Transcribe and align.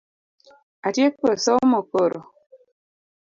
Atieko 0.87 1.29
somo 1.45 1.79
koro 1.91 2.19